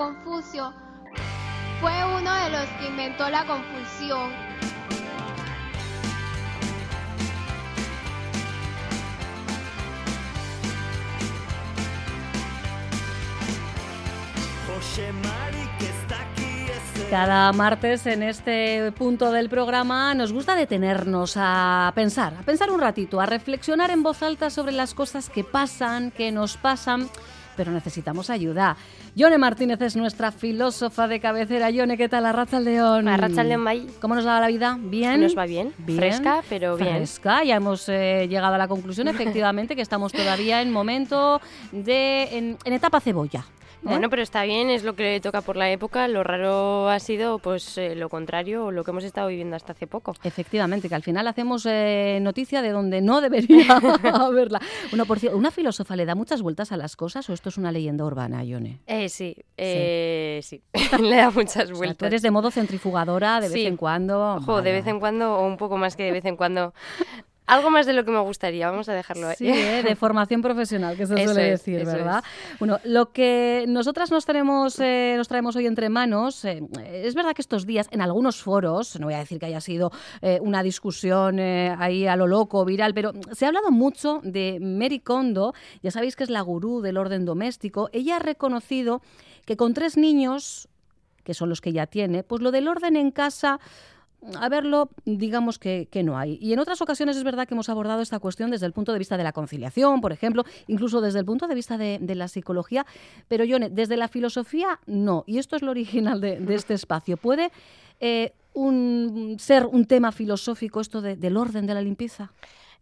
Confucio 0.00 0.72
fue 1.78 1.92
uno 2.06 2.34
de 2.34 2.48
los 2.48 2.66
que 2.78 2.88
inventó 2.88 3.28
la 3.28 3.44
confusión. 3.44 4.32
Cada 17.10 17.52
martes 17.52 18.06
en 18.06 18.22
este 18.22 18.92
punto 18.92 19.30
del 19.32 19.50
programa 19.50 20.14
nos 20.14 20.32
gusta 20.32 20.54
detenernos 20.54 21.34
a 21.36 21.92
pensar, 21.94 22.32
a 22.40 22.42
pensar 22.42 22.70
un 22.70 22.80
ratito, 22.80 23.20
a 23.20 23.26
reflexionar 23.26 23.90
en 23.90 24.02
voz 24.02 24.22
alta 24.22 24.48
sobre 24.48 24.72
las 24.72 24.94
cosas 24.94 25.28
que 25.28 25.44
pasan, 25.44 26.10
que 26.10 26.32
nos 26.32 26.56
pasan, 26.56 27.10
pero 27.60 27.72
necesitamos 27.72 28.30
ayuda. 28.30 28.74
Yone 29.14 29.36
Martínez 29.36 29.82
es 29.82 29.94
nuestra 29.94 30.32
filósofa 30.32 31.06
de 31.08 31.20
cabecera. 31.20 31.68
Yone, 31.68 31.98
¿qué 31.98 32.08
tal? 32.08 32.24
Arracha 32.24 32.58
León. 32.58 33.06
Arracha 33.06 33.44
León, 33.44 33.62
bye. 33.66 33.86
¿Cómo 34.00 34.14
nos 34.14 34.26
va 34.26 34.40
la 34.40 34.46
vida? 34.46 34.78
¿Bien? 34.80 35.20
Nos 35.20 35.36
va 35.36 35.44
bien. 35.44 35.74
Fresca, 35.84 36.40
pero 36.48 36.78
bien. 36.78 36.96
Fresca. 36.96 37.44
Ya 37.44 37.56
hemos 37.56 37.86
eh, 37.90 38.26
llegado 38.30 38.54
a 38.54 38.58
la 38.58 38.66
conclusión, 38.66 39.08
efectivamente, 39.08 39.76
que 39.76 39.82
estamos 39.82 40.10
todavía 40.10 40.62
en 40.62 40.72
momento 40.72 41.38
de... 41.70 42.34
en, 42.34 42.56
en 42.64 42.72
etapa 42.72 42.98
cebolla. 42.98 43.44
¿Eh? 43.80 43.88
Bueno, 43.88 44.10
pero 44.10 44.22
está 44.22 44.44
bien, 44.44 44.68
es 44.68 44.84
lo 44.84 44.94
que 44.94 45.04
le 45.04 45.20
toca 45.20 45.40
por 45.40 45.56
la 45.56 45.70
época. 45.70 46.06
Lo 46.08 46.22
raro 46.22 46.88
ha 46.88 46.98
sido 47.00 47.38
pues 47.38 47.78
eh, 47.78 47.94
lo 47.94 48.08
contrario, 48.08 48.70
lo 48.70 48.84
que 48.84 48.90
hemos 48.90 49.04
estado 49.04 49.28
viviendo 49.28 49.56
hasta 49.56 49.72
hace 49.72 49.86
poco. 49.86 50.14
Efectivamente, 50.22 50.88
que 50.88 50.94
al 50.94 51.02
final 51.02 51.26
hacemos 51.26 51.66
eh, 51.66 52.18
noticia 52.20 52.60
de 52.62 52.70
donde 52.70 53.00
no 53.00 53.20
debería 53.20 53.66
haberla. 54.14 54.60
Bueno, 54.90 55.06
por 55.06 55.18
cierto, 55.18 55.38
¿una 55.38 55.50
filósofa 55.50 55.96
le 55.96 56.04
da 56.04 56.14
muchas 56.14 56.42
vueltas 56.42 56.72
a 56.72 56.76
las 56.76 56.96
cosas 56.96 57.28
o 57.30 57.32
esto 57.32 57.48
es 57.48 57.56
una 57.56 57.72
leyenda 57.72 58.04
urbana, 58.04 58.44
Ione? 58.44 58.80
Eh, 58.86 59.08
sí, 59.08 59.34
eh, 59.56 60.40
sí, 60.42 60.62
le 61.00 61.16
da 61.16 61.30
muchas 61.30 61.72
vueltas. 61.72 61.96
tú 61.96 62.04
eres 62.04 62.22
de 62.22 62.30
modo 62.30 62.50
centrifugadora 62.50 63.40
de 63.40 63.48
vez 63.48 63.66
en 63.66 63.76
cuando. 63.76 64.36
Ojo, 64.36 64.62
de 64.62 64.72
vez 64.72 64.86
en 64.86 65.00
cuando 65.00 65.36
o 65.36 65.46
un 65.46 65.56
poco 65.56 65.76
más 65.76 65.96
que 65.96 66.04
de 66.04 66.12
vez 66.12 66.24
en 66.26 66.36
cuando. 66.36 66.74
Algo 67.50 67.68
más 67.68 67.84
de 67.84 67.94
lo 67.94 68.04
que 68.04 68.12
me 68.12 68.20
gustaría, 68.20 68.70
vamos 68.70 68.88
a 68.88 68.94
dejarlo 68.94 69.26
ahí. 69.26 69.34
Sí, 69.36 69.48
¿eh? 69.48 69.82
de 69.82 69.96
formación 69.96 70.40
profesional, 70.40 70.96
que 70.96 71.04
se 71.04 71.24
suele 71.24 71.50
decir, 71.50 71.84
¿verdad? 71.84 72.22
Bueno, 72.60 72.78
lo 72.84 73.10
que 73.10 73.64
nosotras 73.66 74.12
nos 74.12 74.24
traemos, 74.24 74.78
eh, 74.78 75.14
nos 75.16 75.26
traemos 75.26 75.56
hoy 75.56 75.66
entre 75.66 75.88
manos, 75.88 76.44
eh, 76.44 76.62
es 76.92 77.16
verdad 77.16 77.32
que 77.34 77.42
estos 77.42 77.66
días 77.66 77.88
en 77.90 78.02
algunos 78.02 78.40
foros, 78.40 79.00
no 79.00 79.06
voy 79.06 79.14
a 79.14 79.18
decir 79.18 79.40
que 79.40 79.46
haya 79.46 79.60
sido 79.60 79.90
una 80.42 80.62
discusión 80.62 81.40
ahí 81.40 82.06
a 82.06 82.14
lo 82.14 82.28
loco, 82.28 82.64
viral, 82.64 82.94
pero 82.94 83.12
se 83.32 83.46
ha 83.46 83.48
hablado 83.48 83.72
mucho 83.72 84.20
de 84.22 84.58
Mary 84.60 85.00
Kondo, 85.00 85.52
ya 85.82 85.90
sabéis 85.90 86.14
que 86.14 86.22
es 86.22 86.30
la 86.30 86.42
gurú 86.42 86.80
del 86.80 86.98
orden 86.98 87.24
doméstico, 87.24 87.88
ella 87.92 88.16
ha 88.16 88.20
reconocido 88.20 89.02
que 89.44 89.56
con 89.56 89.74
tres 89.74 89.96
niños, 89.96 90.68
que 91.24 91.34
son 91.34 91.48
los 91.48 91.60
que 91.60 91.70
ella 91.70 91.86
tiene, 91.86 92.22
pues 92.22 92.42
lo 92.42 92.52
del 92.52 92.68
orden 92.68 92.94
en 92.94 93.10
casa 93.10 93.58
a 94.38 94.48
verlo, 94.48 94.90
digamos 95.04 95.58
que, 95.58 95.88
no 96.04 96.18
hay. 96.18 96.38
Y 96.40 96.52
en 96.52 96.58
otras 96.58 96.80
ocasiones 96.80 97.16
es 97.16 97.24
verdad 97.24 97.46
que 97.46 97.54
hemos 97.54 97.68
abordado 97.68 98.02
esta 98.02 98.18
cuestión 98.18 98.50
desde 98.50 98.66
el 98.66 98.72
punto 98.72 98.92
de 98.92 98.98
vista 98.98 99.16
de 99.16 99.24
la 99.24 99.32
conciliación, 99.32 100.00
por 100.00 100.12
ejemplo, 100.12 100.44
incluso 100.66 101.00
desde 101.00 101.18
el 101.18 101.24
punto 101.24 101.46
de 101.48 101.54
vista 101.54 101.78
de, 101.78 102.14
la 102.14 102.28
psicología, 102.28 102.86
pero 103.28 103.44
yo 103.44 103.58
desde 103.58 103.96
la 103.96 104.08
filosofía 104.08 104.80
no. 104.86 105.24
Y 105.26 105.38
esto 105.38 105.56
es 105.56 105.62
lo 105.62 105.70
original 105.70 106.20
de, 106.20 106.54
este 106.54 106.74
espacio. 106.74 107.16
¿Puede 107.16 107.50
eh, 108.00 108.32
un, 108.52 109.36
ser 109.38 109.66
un 109.66 109.84
tema 109.84 110.12
filosófico 110.12 110.80
esto 110.80 111.00
del 111.00 111.36
orden 111.36 111.66
de 111.66 111.74
la 111.74 111.82
limpieza? 111.82 112.32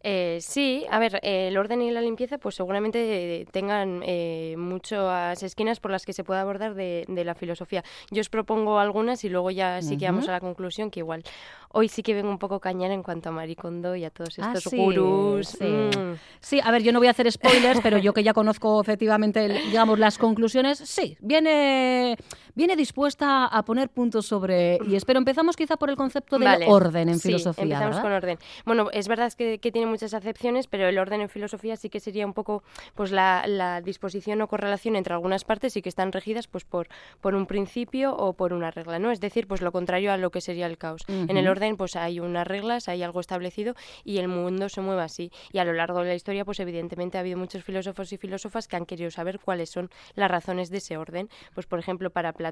Eh, 0.03 0.39
sí, 0.41 0.87
a 0.91 0.99
ver, 0.99 1.19
el 1.23 1.57
orden 1.57 1.83
y 1.83 1.91
la 1.91 2.01
limpieza 2.01 2.39
pues 2.39 2.55
seguramente 2.55 3.47
tengan 3.51 4.03
eh, 4.05 4.55
muchas 4.57 5.43
esquinas 5.43 5.81
por 5.81 5.91
las 5.91 6.07
que 6.07 6.13
se 6.13 6.25
pueda 6.25 6.41
abordar 6.41 6.75
de, 6.75 7.05
la 7.09 7.35
filosofía. 7.35 7.83
Yo 8.11 8.21
os 8.21 8.29
propongo 8.29 8.79
algunas 8.79 9.25
y 9.25 9.29
luego 9.29 9.51
ya 9.51 9.83
sí 9.83 9.97
que 9.97 10.07
vamos 10.07 10.29
a 10.29 10.33
la 10.33 10.41
conclusión 10.41 10.91
que 10.91 11.01
igual 11.01 11.25
hoy 11.71 11.89
sí 11.89 12.03
que 12.03 12.15
vengo 12.15 12.31
un 12.31 12.39
poco 12.39 12.61
cañar 12.61 12.91
en 12.91 13.03
cuanto 13.03 13.29
a 13.29 13.33
Maricondo 13.33 13.95
y 13.95 14.05
a 14.05 14.11
todos 14.11 14.39
ah, 14.39 14.53
estos 14.55 14.73
gurús. 14.73 15.49
Sí. 15.49 15.65
Mm. 15.65 16.19
sí. 16.41 16.61
a 16.63 16.71
ver, 16.71 16.83
yo 16.83 16.93
no 16.93 16.99
voy 16.99 17.09
a 17.09 17.11
hacer 17.11 17.31
spoilers, 17.31 17.81
pero 17.83 17.99
yo 17.99 18.13
que 18.13 18.23
ya 18.23 18.33
conozco 18.33 18.81
efectivamente, 18.81 19.49
digamos, 19.49 19.99
las 19.99 20.19
conclusiones, 20.19 20.79
sí, 20.79 21.17
viene, 21.21 22.17
viene 22.59 22.75
dispuesta 22.75 23.47
a 23.47 23.65
poner 23.65 23.89
puntos 23.89 24.27
sobre 24.27 24.81
y 24.85 24.97
espero 24.97 25.21
empezamos 25.21 25.55
quizá 25.55 25.77
por 25.77 25.91
el 25.91 25.97
concepto 25.97 26.41
del 26.41 26.65
orden 26.67 27.09
en 27.09 27.21
sí, 27.21 27.29
filosofía. 27.29 27.63
Empezamos 27.63 28.01
con 28.01 28.11
orden. 28.11 28.37
Bueno, 28.67 28.89
es 28.93 29.07
verdad 29.07 29.33
que, 29.33 29.61
que, 29.61 29.71
tiene 29.71 29.87
muchas 29.87 30.13
acepciones, 30.13 30.67
pero 30.67 30.89
el 30.89 30.99
orden 30.99 31.21
en 31.21 31.29
filosofía 31.29 31.77
sí 31.77 31.89
que 31.89 32.01
sería 32.01 32.27
un 32.27 32.33
poco 32.33 32.65
pues 32.97 33.13
la, 33.13 33.45
la 33.47 33.81
disposición 33.81 34.43
o 34.43 34.49
correlación 34.49 34.97
entre 34.97 35.15
algunas 35.15 35.45
partes 35.45 35.77
y 35.77 35.83
que 35.83 35.89
están 35.89 36.11
regidas 36.11 36.49
pues 36.49 36.65
por, 36.65 36.89
por 37.21 37.37
un 37.37 37.47
principio 37.47 38.17
o 38.17 38.33
por 38.33 38.53
una 38.53 38.73
regla, 38.73 38.99
¿no? 38.99 39.13
Es 39.13 39.21
decir, 39.21 39.47
pues 39.47 39.63
lo 39.63 39.71
contrario 39.71 40.11
a 40.13 40.17
lo 40.17 40.31
que 40.31 40.41
sería 40.41 40.67
el 40.67 40.79
caos. 40.79 41.03
En 41.07 41.37
el 41.37 41.47
orden 41.47 41.77
pues 41.77 41.95
hay 41.95 42.19
unas 42.19 42.45
reglas, 42.45 42.89
hay 42.89 43.05
algo 43.05 43.21
establecido 43.21 43.77
y 44.03 44.19
el 44.19 44.27
mundo 44.27 44.69
se 44.69 44.81
mueve 44.81 45.03
así. 45.03 45.31
Y 45.53 45.59
a 45.59 45.65
lo 45.65 45.75
largo 45.75 46.01
de 46.01 46.09
la 46.09 46.15
historia, 46.17 46.45
pues 46.45 46.59
evidentemente 46.59 47.19
ha 47.19 47.21
habido 47.21 47.39
muchos 47.39 47.63
filósofos 47.63 48.13
y 48.13 48.17
filósofas 48.17 48.67
que 48.67 48.75
han 48.75 48.85
querido 48.85 49.13
saber 49.13 49.39
cuáles 49.39 49.71
son 49.71 49.91
las 50.17 50.29
razones 50.29 50.71
de 50.71 50.79
ese 50.79 50.97
orden. 50.97 51.29
Pues 51.55 51.67
por 51.67 51.79
ejemplo, 51.79 52.11
para 52.11 52.33
Platón, 52.33 52.48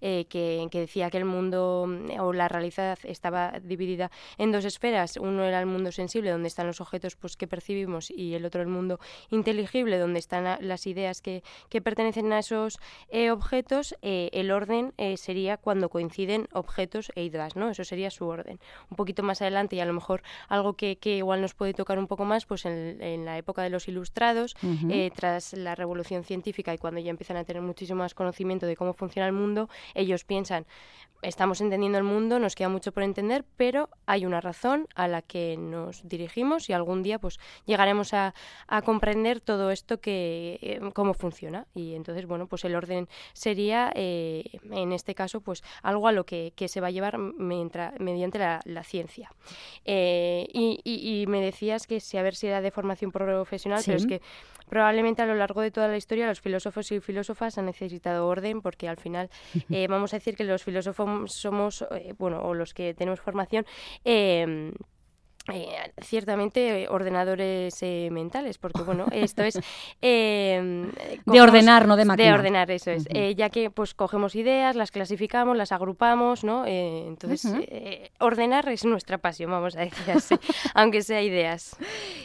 eh, 0.00 0.26
que, 0.28 0.68
decía 0.72 1.10
que 1.10 1.18
el 1.18 1.24
mundo 1.24 1.86
mm, 1.88 2.20
o 2.20 2.32
la 2.32 2.48
realidad 2.48 2.98
estaba 3.04 3.54
dividida 3.62 4.10
en 4.38 4.52
dos 4.52 4.64
esferas. 4.64 5.16
Uno 5.16 5.44
era 5.44 5.60
el 5.60 5.66
mundo 5.66 5.92
sensible, 5.92 6.30
donde 6.30 6.48
están 6.48 6.66
los 6.66 6.80
objetos 6.80 7.16
pues, 7.16 7.36
que 7.36 7.46
percibimos, 7.46 8.10
y 8.10 8.34
el 8.34 8.44
otro 8.44 8.62
el 8.62 8.68
mundo 8.68 9.00
inteligible, 9.30 9.98
donde 9.98 10.18
están 10.18 10.58
las 10.60 10.86
ideas 10.86 11.20
que, 11.20 11.42
que 11.68 11.80
pertenecen 11.80 12.32
a 12.32 12.38
esos 12.38 12.78
eh, 13.08 13.30
objetos. 13.30 13.94
Eh, 14.02 14.30
el 14.32 14.50
orden 14.50 14.92
sería 15.16 15.56
cuando 15.56 15.88
coinciden 15.88 16.48
objetos 16.52 17.10
e 17.14 17.24
ideas, 17.24 17.56
¿no? 17.56 17.70
Eso 17.70 17.84
sería 17.84 18.10
su 18.10 18.26
orden. 18.26 18.58
Un 18.90 18.96
poquito 18.96 19.22
más 19.22 19.42
adelante 19.42 19.76
y 19.76 19.80
a 19.80 19.86
lo 19.86 19.92
mejor 19.92 20.22
algo 20.48 20.74
que, 20.74 20.98
igual 21.04 21.40
nos 21.40 21.54
puede 21.54 21.74
tocar 21.74 21.98
un 21.98 22.06
poco 22.06 22.24
más, 22.24 22.46
pues 22.46 22.64
en, 22.66 23.24
la 23.24 23.38
época 23.38 23.62
de 23.62 23.70
los 23.70 23.88
ilustrados, 23.88 24.56
eh, 24.90 25.10
tras 25.14 25.52
la 25.52 25.74
revolución 25.74 26.24
científica 26.24 26.74
y 26.74 26.78
cuando 26.78 27.00
ya 27.00 27.10
empiezan 27.10 27.36
a 27.36 27.44
tener 27.44 27.62
muchísimo 27.62 28.00
más 28.00 28.14
conocimiento 28.14 28.66
de 28.66 28.76
cómo 28.76 28.92
funciona 28.92 29.25
el 29.26 29.32
mundo, 29.32 29.68
ellos 29.94 30.24
piensan, 30.24 30.66
estamos 31.22 31.60
entendiendo 31.60 31.98
el 31.98 32.04
mundo, 32.04 32.38
nos 32.38 32.54
queda 32.54 32.68
mucho 32.68 32.92
por 32.92 33.02
entender, 33.02 33.44
pero 33.56 33.88
hay 34.06 34.26
una 34.26 34.40
razón 34.40 34.86
a 34.94 35.08
la 35.08 35.22
que 35.22 35.56
nos 35.56 36.06
dirigimos 36.08 36.68
y 36.68 36.72
algún 36.72 37.02
día 37.02 37.18
pues 37.18 37.38
llegaremos 37.64 38.14
a, 38.14 38.34
comprender 38.84 39.40
todo 39.40 39.70
esto 39.70 40.00
que 40.00 40.58
eh, 40.60 40.80
cómo 40.92 41.14
funciona 41.14 41.66
y 41.74 41.94
entonces 41.94 42.26
bueno 42.26 42.46
pues 42.46 42.64
el 42.64 42.76
orden 42.76 43.08
sería 43.32 43.90
eh, 43.94 44.44
en 44.70 44.92
este 44.92 45.14
caso 45.14 45.40
pues 45.40 45.62
algo 45.82 46.08
a 46.08 46.12
lo 46.12 46.24
que, 46.24 46.52
se 46.66 46.80
va 46.80 46.88
a 46.88 46.90
llevar 46.90 47.18
mientras, 47.18 47.98
mediante 47.98 48.38
la, 48.38 48.84
ciencia. 48.84 49.30
Eh, 49.84 50.46
y, 50.52 51.24
me 51.28 51.40
decías 51.40 51.86
que 51.86 52.00
si 52.00 52.18
a 52.18 52.22
ver 52.22 52.34
si 52.34 52.46
era 52.46 52.60
de 52.60 52.70
formación 52.70 53.10
profesional 53.10 53.82
pero 53.84 53.96
es 53.96 54.06
que 54.06 54.20
probablemente 54.68 55.22
a 55.22 55.26
lo 55.26 55.34
largo 55.34 55.60
de 55.60 55.70
toda 55.70 55.88
la 55.88 55.96
historia 55.96 56.26
los 56.26 56.40
filósofos 56.40 56.92
y 56.92 57.00
filósofas 57.00 57.58
han 57.58 57.66
necesitado 57.66 58.26
orden 58.26 58.60
porque 58.60 58.88
al 58.88 58.96
final 58.96 59.15
vamos 59.88 60.12
a 60.12 60.16
decir 60.16 60.36
que 60.36 60.44
los 60.44 60.62
filósofos 60.62 61.32
somos, 61.32 61.84
eh, 61.90 62.14
bueno, 62.18 62.42
o 62.42 62.54
los 62.54 62.74
que 62.74 62.94
tenemos 62.94 63.20
formación, 63.20 63.66
eh, 65.52 65.68
eh, 65.68 65.92
ciertamente 66.02 66.88
ordenadores 66.88 67.76
eh, 67.82 68.08
mentales, 68.10 68.58
porque 68.58 68.82
bueno, 68.82 69.06
esto 69.12 69.42
es 69.42 69.58
em, 70.00 70.90
de 71.24 71.40
ordenar, 71.40 71.86
no 71.86 71.96
de 71.96 72.04
máquina. 72.04 72.28
De 72.28 72.34
ordenar, 72.34 72.70
eso 72.70 72.90
es, 72.90 73.06
eh, 73.10 73.34
ya 73.36 73.48
que 73.50 73.70
pues 73.70 73.94
cogemos 73.94 74.34
ideas, 74.34 74.74
las 74.74 74.90
clasificamos, 74.90 75.56
las 75.56 75.72
agrupamos, 75.72 76.42
¿no? 76.42 76.66
entonces 76.66 77.52
ordenar 78.18 78.68
es 78.68 78.84
nuestra 78.84 79.18
pasión, 79.18 79.50
vamos 79.50 79.76
a 79.76 79.80
decir 79.80 80.10
así, 80.10 80.34
aunque 80.74 81.02
sea 81.02 81.22
ideas. 81.22 81.76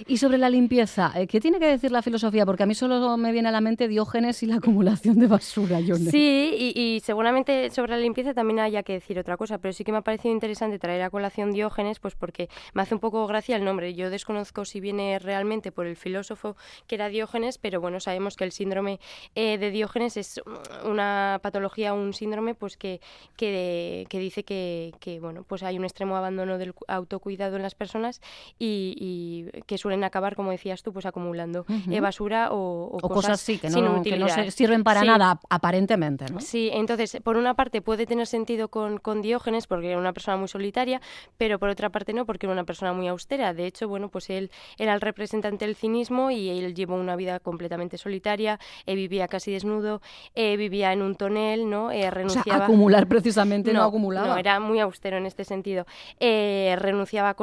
Y 0.08 0.18
sobre 0.18 0.38
la 0.38 0.50
limpieza, 0.50 1.14
¿qué 1.30 1.40
tiene 1.40 1.60
que 1.60 1.68
decir 1.68 1.92
la 1.92 2.02
filosofía? 2.02 2.46
Porque 2.46 2.64
a 2.64 2.66
mí 2.66 2.74
solo 2.74 3.18
me 3.18 3.32
viene 3.32 3.50
a 3.50 3.52
la 3.52 3.62
mente 3.62 3.88
Diógenes 3.88 4.42
y 4.44 4.48
la 4.48 4.56
acumulación 4.56 5.20
de 5.20 5.28
basura. 5.28 5.80
Yo 5.80 5.96
Sí, 5.96 6.54
y, 6.58 6.80
y 6.80 7.00
seguramente 7.02 7.70
sobre 7.70 7.92
la 7.92 7.98
limpieza 7.98 8.34
también 8.34 8.60
haya 8.60 8.84
que 8.84 8.94
decir 8.94 9.20
otra 9.20 9.38
cosa, 9.38 9.58
pero 9.60 9.74
sí 9.74 9.84
que 9.84 9.92
me 9.92 10.00
ha 10.00 10.02
parecido 10.02 10.34
interesante 10.34 10.80
traer 10.80 11.04
a 11.04 11.10
colación 11.10 11.52
Diógenes, 11.52 12.00
pues 12.00 12.16
porque 12.16 12.50
me 12.74 12.82
hace 12.82 12.96
un 12.96 13.00
poco 13.00 13.11
gracia 13.28 13.56
el 13.56 13.64
nombre. 13.64 13.94
Yo 13.94 14.10
desconozco 14.10 14.66
si 14.66 14.80
viene 14.80 15.20
realmente 15.20 15.72
por 15.72 15.86
el 15.86 15.96
filósofo 15.96 16.56
que 16.88 16.96
era 16.96 17.10
Diógenes, 17.10 17.58
pero 17.58 17.82
bueno, 17.82 18.00
sabemos 18.00 18.36
que 18.36 18.44
el 18.44 18.52
síndrome 18.52 19.00
eh, 19.36 19.58
de 19.58 19.72
Diógenes 19.72 20.18
es 20.18 20.42
una 20.84 21.40
patología, 21.42 21.94
un 21.94 22.14
síndrome 22.14 22.56
pues 22.56 22.78
que, 22.78 23.02
que, 23.36 24.08
dice 24.12 24.44
que, 24.44 24.94
que, 25.00 25.20
bueno, 25.20 25.44
pues 25.48 25.64
hay 25.64 25.78
un 25.78 25.84
extremo 25.84 26.16
abandono 26.16 26.58
del 26.58 26.74
autocuidado 26.88 27.56
en 27.56 27.62
las 27.62 27.76
personas 27.76 28.22
y, 28.60 29.46
que 29.66 29.78
suelen 29.78 30.04
acabar, 30.04 30.36
como 30.36 30.52
decías 30.52 30.84
tú, 30.84 30.94
pues 30.94 31.06
acumulando 31.06 31.66
eh, 31.90 32.00
basura 32.00 32.50
o, 32.52 32.98
cosas, 33.02 33.40
sí, 33.42 33.58
que 33.58 33.70
no, 33.70 34.02
que 34.02 34.18
no 34.18 34.28
sirven 34.52 34.84
para 34.84 35.04
nada 35.04 35.40
aparentemente. 35.50 36.26
¿no? 36.32 36.40
Sí, 36.40 36.70
entonces, 36.74 37.18
por 37.24 37.38
una 37.38 37.54
parte 37.56 37.82
puede 37.82 38.06
tener 38.06 38.28
sentido 38.28 38.70
con, 38.70 38.98
con 38.98 39.22
Diógenes 39.22 39.68
porque 39.68 39.90
era 39.90 39.98
una 39.98 40.14
persona 40.14 40.38
muy 40.38 40.48
solitaria, 40.48 41.02
pero 41.38 41.60
por 41.60 41.70
otra 41.70 41.90
parte 41.90 42.14
no, 42.14 42.26
porque 42.26 42.46
era 42.46 42.54
una 42.54 42.64
persona 42.64 42.94
muy 42.94 43.01
muy 43.02 43.08
austera. 43.08 43.56
De 43.56 43.66
hecho, 43.66 43.88
bueno, 43.88 44.10
pues 44.10 44.30
él 44.30 44.52
era 44.78 44.94
el 44.94 45.02
representante 45.02 45.66
del 45.66 45.76
cinismo 45.76 46.30
y 46.30 46.50
él 46.50 46.76
llevó 46.76 46.96
una 46.96 47.16
vida 47.16 47.40
completamente 47.40 47.98
solitaria, 47.98 48.60
eh, 48.86 48.94
vivía 48.94 49.28
casi 49.28 49.52
desnudo, 49.52 50.02
eh, 50.36 50.56
vivía 50.56 50.94
en 50.94 51.02
un 51.02 51.16
tonel, 51.16 51.68
¿no? 51.68 51.90
Eh, 51.90 52.12
renunciaba... 52.12 52.66
acumular 52.66 53.08
precisamente 53.08 53.74
no, 53.74 53.84
acumulaba. 53.84 54.28
No, 54.28 54.38
era 54.38 54.60
muy 54.60 54.80
austero 54.80 55.18
en 55.18 55.26
este 55.26 55.46
sentido. 55.46 55.88
renunciaba 56.20 57.36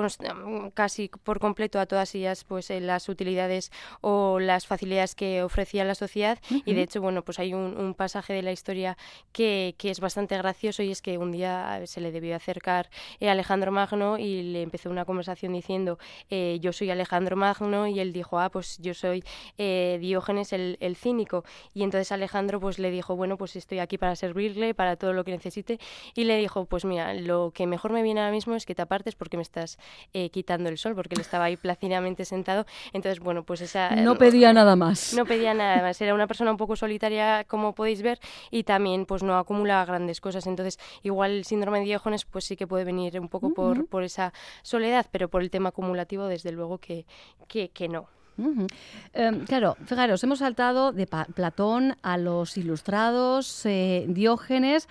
casi 0.74 1.10
por 1.24 1.40
completo 1.40 1.80
a 1.80 1.86
todas 1.86 2.14
ellas, 2.14 2.44
pues 2.44 2.70
las 2.70 3.08
utilidades 3.08 3.72
o 4.00 4.38
las 4.38 4.66
facilidades 4.68 5.16
que 5.16 5.42
ofrecía 5.42 5.84
la 5.84 5.96
sociedad 5.96 6.38
y 6.64 6.74
de 6.74 6.82
hecho, 6.82 7.00
bueno, 7.00 7.22
pues 7.22 7.40
hay 7.40 7.54
un, 7.54 7.94
pasaje 7.98 8.32
de 8.32 8.42
la 8.42 8.52
historia 8.52 8.96
que, 9.32 9.74
que, 9.76 9.90
es 9.90 9.98
bastante 9.98 10.36
gracioso 10.36 10.82
y 10.82 10.92
es 10.92 11.02
que 11.02 11.18
un 11.18 11.32
día 11.32 11.80
se 11.86 12.00
le 12.00 12.12
debió 12.12 12.36
acercar 12.36 12.90
Alejandro 13.20 13.72
Magno 13.72 14.18
y 14.18 14.42
le 14.42 14.62
empezó 14.62 14.90
una 14.90 15.04
conversación 15.04 15.47
diciendo 15.52 15.98
yo 16.30 16.72
soy 16.72 16.90
Alejandro 16.90 17.36
Magno 17.36 17.86
y 17.86 18.00
él 18.00 18.12
dijo, 18.12 18.38
ah, 18.38 18.50
pues 18.50 18.78
yo 18.78 18.94
soy 18.94 19.24
Diógenes 19.56 20.52
el, 20.52 20.76
el 20.80 20.96
cínico 20.96 21.44
y 21.74 21.82
entonces 21.82 22.12
Alejandro 22.12 22.60
pues 22.60 22.78
le 22.78 22.90
dijo, 22.90 23.16
bueno, 23.16 23.36
pues 23.36 23.56
estoy 23.56 23.78
aquí 23.78 23.98
para 23.98 24.16
servirle, 24.16 24.74
para 24.74 24.96
todo 24.96 25.12
lo 25.12 25.24
que 25.24 25.32
necesite. 25.32 25.78
Y 26.14 26.24
le 26.24 26.36
dijo, 26.36 26.64
pues 26.64 26.84
mira, 26.84 27.14
lo 27.14 27.52
que 27.54 27.66
mejor 27.66 27.92
me 27.92 28.02
viene 28.02 28.20
ahora 28.20 28.32
mismo 28.32 28.54
es 28.54 28.66
que 28.66 28.74
te 28.74 28.82
apartes 28.82 29.14
porque 29.14 29.36
me 29.36 29.42
estás 29.42 29.78
eh, 30.12 30.30
quitando 30.30 30.68
el 30.68 30.78
sol, 30.78 30.94
porque 30.94 31.14
él 31.14 31.20
estaba 31.20 31.44
ahí 31.44 31.56
plácidamente 31.56 32.24
sentado. 32.24 32.66
Entonces, 32.92 33.20
bueno, 33.20 33.44
pues 33.44 33.60
esa... 33.60 33.94
No 33.96 34.16
pedía 34.16 34.52
nada 34.52 34.76
más. 34.76 35.14
No 35.14 35.24
pedía 35.24 35.54
nada 35.54 35.82
más. 35.82 36.00
Era 36.00 36.14
una 36.14 36.26
persona 36.26 36.50
un 36.50 36.56
poco 36.56 36.76
solitaria, 36.76 37.44
como 37.44 37.74
podéis 37.74 38.02
ver, 38.02 38.18
y 38.50 38.64
también 38.64 39.06
pues 39.06 39.22
no 39.22 39.38
acumula 39.38 39.84
grandes 39.84 40.20
cosas. 40.20 40.46
Entonces, 40.46 40.78
igual 41.02 41.32
el 41.32 41.44
síndrome 41.44 41.80
de 41.80 41.86
Diógenes 41.86 42.24
pues 42.24 42.44
sí 42.44 42.56
que 42.56 42.66
puede 42.66 42.84
venir 42.84 43.18
un 43.20 43.28
poco 43.28 43.52
por, 43.52 43.86
por 43.86 44.02
esa 44.02 44.32
soledad, 44.62 45.06
pero 45.10 45.27
por 45.28 45.42
el 45.42 45.50
tema 45.50 45.70
acumulativo, 45.70 46.26
desde 46.26 46.52
luego 46.52 46.78
que, 46.78 47.04
que, 47.46 47.88
no. 47.88 48.08
Em, 49.14 49.44
claro, 49.46 49.76
fijaros, 49.84 50.22
hemos 50.22 50.38
saltado 50.38 50.92
de 50.92 51.06
Platón 51.06 51.96
a 52.02 52.16
los 52.18 52.56
ilustrados, 52.56 53.66
eh, 53.66 54.06
Diógenes. 54.08 54.88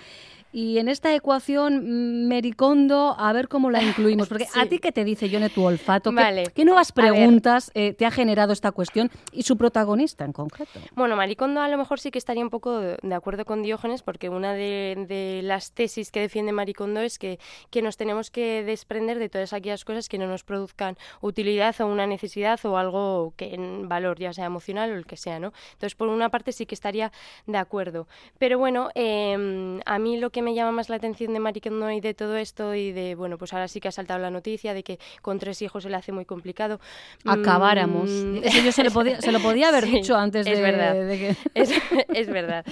Y 0.54 0.78
en 0.78 0.88
esta 0.88 1.14
ecuación, 1.14 1.84
mm, 1.84 2.28
Mericondo, 2.28 3.16
a 3.18 3.34
ver 3.34 3.48
cómo 3.48 3.70
la 3.70 3.84
incluimos. 3.84 4.28
Porque 4.30 4.48
a 4.56 4.66
ti, 4.66 4.80
¿qué 4.80 4.92
te 4.92 5.04
dice, 5.04 5.30
Yone, 5.30 5.50
tu 5.50 5.64
olfato? 5.64 6.12
¿Qué, 6.54 6.66
nuevas 6.66 6.92
preguntas 6.92 7.72
eh, 7.74 7.94
te 7.94 8.06
ha 8.06 8.12
generado 8.12 8.54
esta 8.54 8.72
cuestión 8.72 9.12
y 9.32 9.44
su 9.44 9.58
protagonista 9.58 10.26
en 10.26 10.34
concreto? 10.34 10.80
Bueno, 10.96 11.16
Maricondo 11.16 11.62
a 11.62 11.68
lo 11.68 11.78
mejor 11.78 12.00
sí 12.00 12.12
que 12.12 12.18
estaría 12.18 12.44
un 12.44 12.50
poco 12.50 12.80
de 12.80 13.16
acuerdo 13.16 13.46
con 13.46 13.62
Diógenes, 13.62 14.02
porque 14.02 14.30
una 14.30 14.54
de, 14.54 15.42
las 15.44 15.72
tesis 15.72 16.12
que 16.12 16.22
defiende 16.22 16.52
Maricondo 16.52 17.02
es 17.02 17.20
que, 17.20 17.40
que 17.70 17.82
nos 17.82 17.98
tenemos 17.98 18.32
que 18.32 18.64
desprender 18.64 19.20
de 19.20 19.30
todas 19.30 19.54
aquellas 19.54 19.86
cosas 19.86 20.08
que 20.10 20.18
no 20.18 20.28
nos 20.28 20.44
produzcan 20.44 20.98
utilidad 21.22 21.76
o 21.82 21.88
una 21.88 22.08
necesidad 22.08 22.60
o 22.66 22.78
algo 22.78 23.34
que 23.36 23.54
en 23.54 23.88
valor, 23.90 24.20
ya 24.20 24.34
sea 24.34 24.46
emocional 24.46 24.92
o 24.92 24.96
el 24.96 25.06
que 25.06 25.18
sea, 25.18 25.40
¿no? 25.40 25.54
Entonces, 25.74 25.96
por 25.96 26.08
una 26.08 26.30
parte 26.30 26.52
sí 26.52 26.66
que 26.66 26.76
estaría 26.76 27.12
de 27.46 27.58
acuerdo. 27.58 28.08
Pero 28.38 28.58
bueno, 28.58 28.90
em, 28.96 29.80
a 29.86 30.00
mí 30.00 30.18
lo 30.18 30.30
que 30.30 30.37
me 30.42 30.54
llama 30.54 30.72
más 30.72 30.90
la 30.90 30.96
atención 30.98 31.34
de 31.34 31.40
Maricondo 31.40 31.90
y 31.92 32.02
de 32.02 32.14
todo 32.14 32.36
esto 32.36 32.76
y 32.76 32.92
de, 32.92 33.16
bueno, 33.16 33.38
pues 33.38 33.54
ahora 33.54 33.68
sí 33.68 33.80
que 33.80 33.88
ha 33.88 33.92
saltado 33.92 34.20
la 34.20 34.30
noticia 34.30 34.74
de 34.74 34.84
que 34.84 35.00
con 35.22 35.40
tres 35.40 35.62
hijos 35.62 35.84
se 35.84 35.90
le 35.90 35.96
hace 35.96 36.12
muy 36.12 36.26
complicado. 36.26 36.80
Acabáramos. 37.26 38.10
Mm. 38.10 38.38
Eso 38.44 38.62
yo 38.62 38.72
se, 38.72 38.84
lo 38.84 38.92
podía, 38.92 39.22
se 39.22 39.32
lo 39.32 39.40
podía 39.40 39.70
haber 39.70 39.86
dicho 39.90 40.16
antes 40.16 40.46
de, 40.46 40.54
es 40.54 40.62
verdad. 40.62 40.94
que... 41.10 41.36
Es, 41.54 42.30
verdad. 42.30 42.66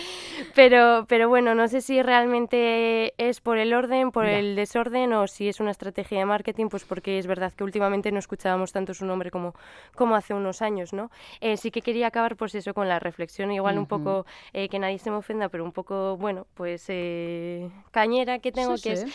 Pero, 0.53 1.05
pero 1.07 1.29
bueno, 1.29 1.55
no 1.55 1.67
sé 1.67 1.81
si 1.81 2.01
realmente 2.01 3.13
es 3.17 3.41
por 3.41 3.57
el 3.57 3.73
orden, 3.73 4.11
por 4.11 4.25
el 4.25 4.55
desorden 4.55 5.13
o 5.13 5.27
si 5.27 5.47
es 5.47 5.59
una 5.59 5.71
estrategia 5.71 6.19
de 6.19 6.25
marketing, 6.25 6.67
pues 6.67 6.83
porque 6.83 7.17
es 7.17 7.27
verdad 7.27 7.53
que 7.53 7.63
últimamente 7.63 8.11
no 8.11 8.19
escuchábamos 8.19 8.71
tanto 8.71 8.93
su 8.93 9.05
nombre 9.05 9.31
como, 9.31 9.53
como 9.95 10.15
hace 10.15 10.33
unos 10.33 10.61
años, 10.61 10.93
¿no? 10.93 11.09
Eh, 11.41 11.57
sí 11.57 11.71
que 11.71 11.81
quería 11.81 12.07
acabar 12.07 12.35
pues 12.35 12.55
eso 12.55 12.73
con 12.73 12.87
la 12.87 12.99
reflexión, 12.99 13.51
igual 13.51 13.77
un 13.77 13.85
poco, 13.85 14.25
eh, 14.53 14.69
que 14.69 14.79
nadie 14.79 14.99
se 14.99 15.09
me 15.11 15.17
ofenda, 15.17 15.49
pero 15.49 15.63
un 15.63 15.71
poco, 15.71 16.17
bueno, 16.17 16.47
pues... 16.53 16.85
Eh, 16.89 17.54
cañera 17.91 18.39
que 18.39 18.51
tengo, 18.51 18.75
que 18.81 18.93
es 18.93 19.05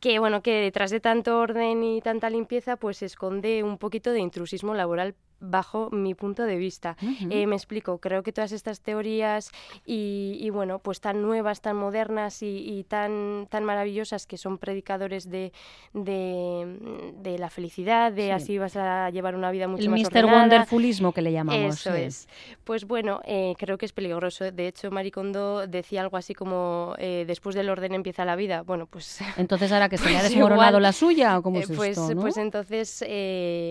que, 0.00 0.18
bueno, 0.18 0.42
que 0.42 0.52
detrás 0.60 0.90
de 0.90 1.00
tanto 1.00 1.38
orden 1.38 1.82
y 1.82 2.00
tanta 2.00 2.30
limpieza, 2.30 2.76
pues 2.76 2.98
se 2.98 3.06
esconde 3.06 3.62
un 3.62 3.78
poquito 3.78 4.12
de 4.12 4.20
intrusismo 4.20 4.74
laboral 4.74 5.14
bajo 5.40 5.90
mi 5.90 6.14
punto 6.14 6.44
de 6.44 6.56
vista. 6.56 6.96
Eh, 7.30 7.46
me 7.46 7.56
explico, 7.56 7.98
creo 7.98 8.22
que 8.22 8.32
todas 8.32 8.52
estas 8.52 8.80
teorías 8.80 9.50
y, 9.84 10.48
bueno, 10.50 10.78
pues 10.78 11.00
tan 11.00 11.22
nuevas, 11.22 11.60
tan 11.60 11.76
modernas 11.76 12.38
y, 12.42 12.84
tan, 12.88 13.46
tan 13.50 13.64
maravillosas 13.64 14.26
que 14.26 14.38
son 14.38 14.58
predicadores 14.58 15.28
de, 15.30 15.52
de, 15.92 17.36
la 17.38 17.50
felicidad, 17.50 18.12
de 18.12 18.32
así 18.32 18.58
vas 18.58 18.76
a 18.76 19.10
llevar 19.10 19.34
una 19.34 19.50
vida 19.50 19.68
mucho 19.68 19.90
más. 19.90 20.00
El 20.00 20.06
Mr. 20.06 20.24
Wonderfulismo 20.24 21.12
que 21.12 21.22
le 21.22 21.32
llamamos. 21.32 21.80
Eso 21.80 21.94
es. 21.94 22.28
Pues 22.64 22.86
bueno, 22.86 23.20
eh, 23.24 23.54
creo 23.58 23.78
que 23.78 23.86
es 23.86 23.92
peligroso. 23.92 24.50
De 24.50 24.68
hecho, 24.68 24.90
Maricondo 24.90 25.66
decía 25.66 26.00
algo 26.00 26.16
así 26.16 26.34
como 26.34 26.94
eh, 26.98 27.24
después 27.26 27.54
del 27.54 27.68
orden 27.68 27.92
empieza 27.92 28.24
la 28.24 28.36
vida. 28.36 28.62
Bueno, 28.62 28.86
pues... 28.86 29.20
Entonces 29.36 29.70
ahora 29.72 29.88
que 29.88 29.98
se 29.98 30.08
le 30.08 30.16
ha 30.16 30.20
pues 30.20 30.32
desmoronado 30.32 30.80
la 30.80 30.92
suya 30.92 31.38
o 31.38 31.42
cómo 31.42 31.58
es 31.58 31.68
pues, 31.68 31.98
esto, 31.98 32.14
Pues 32.20 32.36
entonces, 32.36 33.04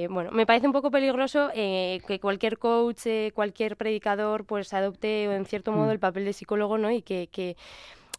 bueno, 0.10 0.32
me 0.32 0.46
parece 0.46 0.68
un 0.68 0.74
poco 0.74 0.92
peligroso 0.92 1.50
eh, 1.58 2.02
que 2.06 2.20
cualquier 2.20 2.58
coach, 2.58 3.06
eh, 3.06 3.32
cualquier 3.34 3.78
predicador, 3.78 4.44
pues 4.46 4.74
adopte 4.74 5.24
en 5.24 5.46
cierto 5.46 5.72
modo 5.72 5.88
mm. 5.88 5.92
el 5.92 6.00
papel 6.00 6.26
de 6.26 6.34
psicólogo, 6.34 6.78
¿no? 6.78 6.92
Y 6.92 7.02
que, 7.02 7.30
que 7.32 7.56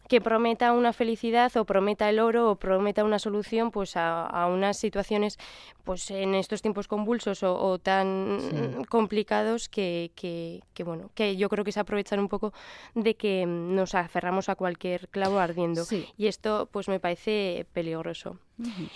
que 0.07 0.21
prometa 0.21 0.71
una 0.71 0.93
felicidad 0.93 1.55
o 1.57 1.65
prometa 1.65 2.09
el 2.09 2.19
oro 2.19 2.49
o 2.49 2.55
prometa 2.55 3.03
una 3.03 3.19
solución 3.19 3.71
pues 3.71 3.93
a, 3.95 4.47
unas 4.47 4.77
situaciones 4.77 5.37
pues 5.83 6.09
en 6.11 6.33
estos 6.33 6.61
tiempos 6.61 6.87
convulsos 6.87 7.43
o, 7.43 7.77
tan 7.77 8.85
complicados 8.89 9.67
que, 9.69 10.11
que, 10.15 10.83
bueno 10.83 11.11
que 11.13 11.35
yo 11.35 11.49
creo 11.49 11.63
que 11.63 11.71
se 11.71 11.79
aprovechan 11.79 12.19
un 12.19 12.29
poco 12.29 12.53
de 12.95 13.15
que 13.15 13.45
nos 13.45 13.95
aferramos 13.95 14.49
a 14.49 14.55
cualquier 14.55 15.09
clavo 15.09 15.39
ardiendo 15.39 15.83
y 16.17 16.27
esto 16.27 16.69
pues 16.71 16.87
me 16.87 16.99
parece 16.99 17.65
peligroso 17.73 18.39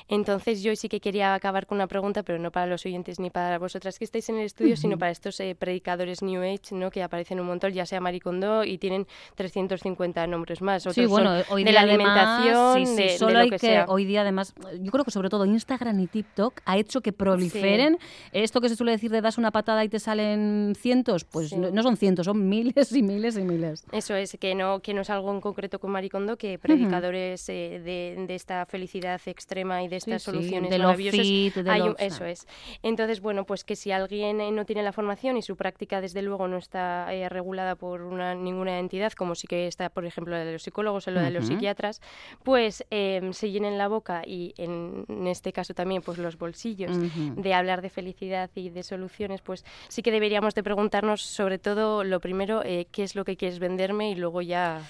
entonces 0.08 0.64
yo 0.64 0.76
sí 0.76 0.90
que 0.90 1.00
quería 1.00 1.34
acabar 1.34 1.66
con 1.68 1.78
una 1.78 1.88
pregunta, 1.88 2.24
pero 2.24 2.40
no 2.40 2.52
para 2.52 2.66
los 2.66 2.86
oyentes 2.86 3.20
ni 3.20 3.30
para 3.30 3.58
vosotras 3.60 4.00
que 4.00 4.06
estáis 4.06 4.28
en 4.30 4.38
el 4.38 4.46
estudio, 4.46 4.76
sino 4.76 4.98
para 4.98 5.12
estos 5.12 5.40
eh, 5.40 5.56
predicadores 5.58 6.22
New 6.22 6.42
Age, 6.42 6.74
¿no? 6.74 6.90
Que 6.90 7.04
aparecen 7.04 7.40
un 7.40 7.48
montón, 7.48 7.72
ya 7.72 7.86
sea 7.86 8.00
Maricondo 8.00 8.64
y 8.64 8.78
tienen 8.78 9.08
350 9.36 10.26
nombres 10.28 10.62
más. 10.62 10.84
sí, 10.84 11.06
bueno, 11.06 11.32
hoy 11.50 11.64
de 11.64 11.72
la 11.72 11.82
alimentación, 11.82 12.96
de, 12.96 13.18
solo 13.18 13.40
hay 13.40 13.50
que, 13.52 13.84
hoy 13.88 14.06
día 14.06 14.22
además, 14.22 14.54
yo 14.80 14.92
creo 14.92 15.06
que 15.06 15.12
sobre 15.12 15.30
todo 15.30 15.46
Instagram 15.46 16.00
y 16.00 16.08
TikTok 16.08 16.62
ha 16.66 16.78
hecho 16.78 17.02
que 17.02 17.14
proliferen. 17.14 18.00
Esto 18.32 18.62
que 18.62 18.70
se 18.70 18.76
suele 18.76 18.94
decir 18.94 19.12
de 19.12 19.22
das 19.22 19.38
una 19.38 19.52
patada 19.52 19.84
y 19.84 19.90
te 19.90 20.00
salen 20.00 20.74
cientos, 20.78 21.24
pues 21.24 21.54
no, 21.56 21.84
son 21.84 21.98
cientos, 21.98 22.26
son 22.26 22.50
miles 22.50 22.92
y 22.92 23.04
miles 23.04 23.38
y 23.38 23.44
miles. 23.44 23.86
Eso 23.92 24.16
es, 24.16 24.38
que 24.40 24.56
no, 24.56 24.80
que 24.80 24.94
no 24.94 25.02
es 25.02 25.10
algo 25.10 25.32
en 25.32 25.42
concreto 25.42 25.80
con 25.80 25.92
Maricondo, 25.92 26.38
que 26.38 26.58
predicadores 26.58 27.48
eh, 27.50 27.82
de, 27.84 28.26
de 28.28 28.36
esta 28.36 28.66
felicidad 28.66 29.22
extra 29.26 29.51
y 29.60 29.88
de 29.88 29.98
estas 29.98 30.24
soluciones 30.24 30.70
de 30.70 30.80
maravillosas. 30.80 32.00
eso 32.00 32.26
es. 32.26 32.48
Entonces, 32.84 33.22
bueno, 33.22 33.46
pues 33.46 33.64
que 33.64 33.76
si 33.76 33.92
alguien 33.92 34.42
eh, 34.42 34.52
no 34.52 34.66
tiene 34.66 34.84
la 34.84 34.92
formación 34.92 35.38
y 35.38 35.42
su 35.42 35.56
práctica, 35.56 36.02
desde 36.02 36.22
luego, 36.22 36.48
no 36.48 36.58
está 36.58 37.14
eh, 37.14 37.28
regulada 37.30 37.76
por 37.76 38.02
una, 38.02 38.34
ninguna 38.34 38.80
entidad, 38.80 39.12
como 39.14 39.36
sí 39.36 39.48
que 39.48 39.68
está, 39.68 39.90
por 39.90 40.06
ejemplo, 40.06 40.34
la 40.34 40.46
de 40.46 40.54
los 40.54 40.64
psicólogos 40.64 41.08
o 41.08 41.12
la 41.12 41.22
de 41.24 41.32
los 41.32 41.48
psiquiatras, 41.48 42.02
pues 42.44 42.86
em, 42.90 43.34
se 43.34 43.52
llenen 43.52 43.78
la 43.78 43.88
boca 43.88 44.24
y 44.26 44.54
en, 44.58 45.06
este 45.28 45.54
caso 45.54 45.74
también 45.74 46.02
pues 46.02 46.18
los 46.18 46.38
bolsillos 46.38 46.98
de 47.36 47.54
hablar 47.54 47.82
de 47.82 47.90
felicidad 47.90 48.50
y 48.56 48.70
de 48.70 48.84
soluciones, 48.84 49.42
pues 49.42 49.66
sí 49.88 50.02
que 50.02 50.12
deberíamos 50.12 50.56
de 50.56 50.64
preguntarnos 50.64 51.22
sobre 51.22 51.60
todo 51.60 52.04
lo 52.04 52.20
primero, 52.20 52.64
eh, 52.64 52.88
qué 52.92 53.04
es 53.04 53.16
lo 53.16 53.26
que 53.26 53.38
quieres 53.38 53.60
venderme 53.60 54.12
y 54.12 54.16
luego 54.16 54.42
ya 54.42 54.82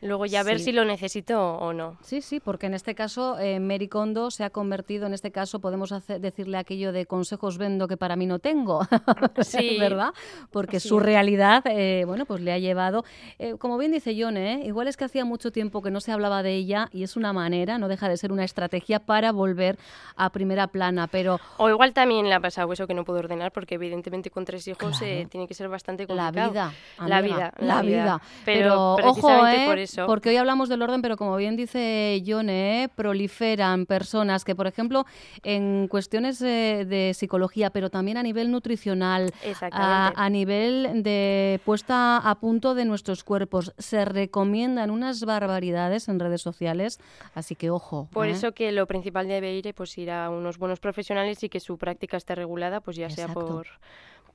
luego 0.00 0.26
ya 0.26 0.42
ver 0.42 0.60
si 0.60 0.72
lo 0.72 0.84
necesito 0.84 1.56
o 1.56 1.72
no. 1.72 1.96
Sí, 2.02 2.20
sí, 2.20 2.40
porque 2.40 2.66
en 2.66 2.74
este 2.74 2.94
caso 2.94 3.38
eh, 3.38 3.60
Mary 3.60 3.88
Kondo 3.88 4.30
se 4.30 4.44
ha 4.44 4.50
convertido, 4.50 5.06
en 5.06 5.14
este 5.14 5.30
caso 5.30 5.60
podemos 5.60 5.94
decirle 6.06 6.58
aquello 6.58 6.92
de 6.92 7.06
consejos 7.06 7.58
vendo 7.58 7.88
que 7.88 7.96
para 7.96 8.16
mí 8.16 8.26
no 8.26 8.38
tengo, 8.38 8.86
sí. 9.40 9.76
¿verdad? 9.78 10.10
Porque 10.50 10.80
su 10.80 11.00
realidad, 11.00 11.64
eh, 11.66 12.04
bueno, 12.06 12.26
pues 12.26 12.40
le 12.40 12.52
ha 12.52 12.58
llevado, 12.58 13.04
eh, 13.38 13.54
como 13.58 13.78
bien 13.78 13.92
dice 13.92 14.14
Yone, 14.14 14.54
¿eh? 14.54 14.66
igual 14.66 14.88
es 14.88 14.96
que 14.96 15.04
hacía 15.04 15.24
mucho 15.24 15.50
tiempo 15.50 15.82
que 15.82 15.90
no 15.90 16.00
se 16.00 16.12
hablaba 16.12 16.42
de 16.42 16.54
ella 16.54 16.88
y 16.92 17.02
es 17.02 17.16
una 17.16 17.32
manera, 17.32 17.78
no 17.78 17.88
deja 17.88 18.08
de 18.08 18.16
ser 18.16 18.32
una 18.32 18.44
estrategia 18.44 19.00
para 19.00 19.32
volver 19.32 19.78
a 20.16 20.30
primera 20.30 20.66
plana, 20.66 21.06
pero... 21.06 21.40
O 21.58 21.68
igual 21.68 21.92
también 21.92 22.28
le 22.28 22.34
ha 22.34 22.40
pasado 22.40 22.72
eso 22.72 22.86
que 22.86 22.94
no 22.94 23.04
puedo 23.04 23.18
ordenar, 23.20 23.52
porque 23.52 23.76
evidentemente 23.76 24.30
con 24.30 24.44
tres 24.44 24.66
hijos 24.68 24.98
tiene 24.98 25.46
que 25.46 25.54
ser 25.54 25.68
bastante 25.68 26.06
complicado. 26.06 26.34
La 26.36 26.48
vida, 26.48 26.72
la 27.06 27.20
vida, 27.20 27.52
la, 27.58 27.82
vida. 27.82 28.20
Pero, 28.44 28.94
ojo, 28.94 29.46
¿eh? 29.46 29.82
eso. 29.82 29.85
Porque 30.06 30.30
hoy 30.30 30.36
hablamos 30.36 30.68
del 30.68 30.82
orden, 30.82 31.02
pero 31.02 31.16
como 31.16 31.36
bien 31.36 31.56
dice 31.56 32.20
Yone, 32.22 32.90
proliferan 32.94 33.86
personas 33.86 34.44
que, 34.44 34.54
por 34.54 34.66
ejemplo, 34.66 35.04
en 35.42 35.88
cuestiones 35.88 36.38
de 36.38 37.12
psicología, 37.14 37.70
pero 37.70 37.90
también 37.90 38.16
a 38.16 38.22
nivel 38.22 38.50
nutricional, 38.50 39.32
a, 39.72 40.28
nivel 40.30 41.02
de 41.02 41.60
puesta 41.64 42.18
a 42.18 42.34
punto 42.36 42.74
de 42.74 42.84
nuestros 42.84 43.24
cuerpos, 43.24 43.72
se 43.78 44.04
recomiendan 44.04 44.90
unas 44.90 45.24
barbaridades 45.24 46.08
en 46.08 46.20
redes 46.20 46.42
sociales, 46.42 46.98
así 47.34 47.54
que 47.54 47.70
ojo. 47.70 48.08
Por 48.12 48.28
¿eh? 48.28 48.32
eso 48.32 48.52
que 48.52 48.72
lo 48.72 48.86
principal 48.86 49.28
debe 49.28 49.54
ir, 49.54 49.72
pues 49.74 49.96
ir 49.98 50.10
a 50.10 50.30
unos 50.30 50.58
buenos 50.58 50.80
profesionales 50.80 51.42
y 51.42 51.48
que 51.48 51.60
su 51.60 51.78
práctica 51.78 52.16
esté 52.16 52.34
regulada, 52.34 52.80
pues 52.80 52.96
ya 52.96 53.10
sea 53.10 53.28
por 53.28 53.66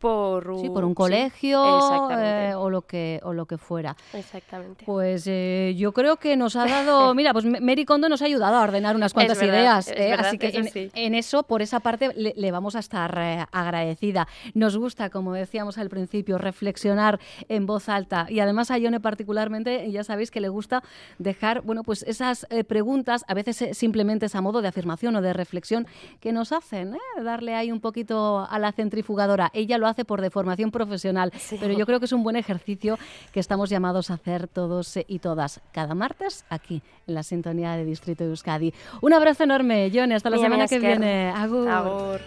por, 0.01 0.59
sí, 0.59 0.67
por 0.69 0.83
un 0.83 0.95
colegio 0.95 2.09
eh, 2.11 2.53
o, 2.55 2.69
lo 2.71 2.81
que, 2.81 3.21
o 3.23 3.33
lo 3.33 3.45
que 3.45 3.59
fuera. 3.59 3.95
Exactamente. 4.13 4.83
Pues 4.83 5.25
eh, 5.27 5.75
yo 5.77 5.93
creo 5.93 6.17
que 6.17 6.35
nos 6.35 6.55
ha 6.55 6.65
dado, 6.65 7.13
mira, 7.15 7.31
pues 7.33 7.45
Mary 7.45 7.85
Kondo 7.85 8.09
nos 8.09 8.23
ha 8.23 8.25
ayudado 8.25 8.55
a 8.55 8.63
ordenar 8.63 8.95
unas 8.95 9.13
cuantas 9.13 9.41
ideas, 9.43 9.89
¿eh? 9.89 10.13
así 10.13 10.39
que 10.39 10.89
en, 10.95 11.15
eso, 11.15 11.43
por 11.43 11.61
esa 11.61 11.79
parte, 11.79 12.09
le, 12.15 12.51
vamos 12.51 12.75
a 12.75 12.79
estar 12.79 13.47
agradecida. 13.51 14.27
Nos 14.55 14.75
gusta, 14.75 15.11
como 15.11 15.33
decíamos 15.33 15.77
al 15.77 15.89
principio, 15.89 16.39
reflexionar 16.39 17.19
en 17.47 17.67
voz 17.67 17.87
alta 17.87 18.25
y 18.27 18.39
además 18.39 18.71
a 18.71 18.79
Yone 18.79 18.99
particularmente, 18.99 19.91
ya 19.91 20.03
sabéis 20.03 20.31
que 20.31 20.41
le 20.41 20.49
gusta 20.49 20.81
dejar, 21.19 21.61
bueno, 21.61 21.83
pues 21.83 22.01
esas 22.03 22.47
preguntas, 22.67 23.23
a 23.27 23.35
veces 23.35 23.77
simplemente 23.77 24.25
es 24.25 24.35
a 24.35 24.41
modo 24.41 24.63
de 24.63 24.67
afirmación 24.67 25.15
o 25.15 25.21
de 25.21 25.33
reflexión 25.33 25.85
que 26.19 26.31
nos 26.31 26.51
hacen, 26.51 26.97
darle 27.23 27.53
ahí 27.53 27.71
un 27.71 27.81
poquito 27.81 28.47
a 28.49 28.57
la 28.57 28.71
centrifugadora. 28.71 29.51
Ella 29.53 29.77
lo 29.77 29.90
hace 29.91 30.05
por 30.05 30.21
deformación 30.21 30.71
profesional, 30.71 31.31
pero 31.59 31.73
yo 31.73 31.85
creo 31.85 31.99
que 31.99 32.05
es 32.05 32.11
un 32.11 32.23
buen 32.23 32.35
ejercicio 32.35 32.97
que 33.31 33.39
estamos 33.39 33.69
llamados 33.69 34.09
a 34.09 34.15
hacer 34.15 34.47
todos 34.47 34.97
y 35.07 35.19
todas 35.19 35.61
cada 35.71 35.95
martes 35.95 36.45
aquí 36.49 36.81
en 37.07 37.13
la 37.13 37.23
sintonía 37.23 37.73
de 37.73 37.85
Distrito 37.85 38.23
de 38.23 38.31
Euskadi. 38.31 38.73
Un 39.01 39.13
abrazo 39.13 39.43
enorme, 39.43 39.91
Johnny, 39.93 40.13
hasta 40.13 40.29
la 40.29 40.37
semana 40.37 40.67
que 40.67 40.79
viene. 40.79 41.29
Agur. 41.29 42.19